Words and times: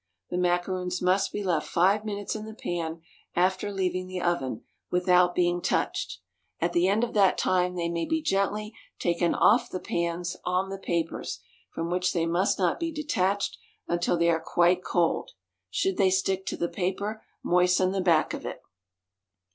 The 0.31 0.37
macaroons 0.39 0.99
must 0.99 1.31
be 1.31 1.43
left 1.43 1.67
five 1.67 2.03
minutes 2.03 2.35
in 2.35 2.45
the 2.45 2.55
pan 2.55 3.03
after 3.35 3.71
leaving 3.71 4.07
the 4.07 4.19
oven 4.19 4.63
without 4.89 5.35
being 5.35 5.61
touched. 5.61 6.17
At 6.59 6.73
the 6.73 6.87
end 6.87 7.03
of 7.03 7.13
that 7.13 7.37
time 7.37 7.75
they 7.75 7.87
may 7.87 8.05
be 8.05 8.19
gently 8.19 8.73
taken 8.97 9.35
off 9.35 9.69
the 9.69 9.79
pans 9.79 10.37
on 10.43 10.69
the 10.71 10.79
papers, 10.79 11.39
from 11.69 11.91
which 11.91 12.13
they 12.13 12.25
must 12.25 12.57
not 12.57 12.79
be 12.79 12.91
detached 12.91 13.59
until 13.87 14.17
they 14.17 14.31
are 14.31 14.41
quite 14.43 14.83
cold. 14.83 15.33
Should 15.69 15.97
they 15.97 16.09
stick 16.09 16.47
to 16.47 16.57
the 16.57 16.67
paper, 16.67 17.21
moisten 17.43 17.91
the 17.91 18.01
back 18.01 18.33
of 18.33 18.43
it. 18.43 18.63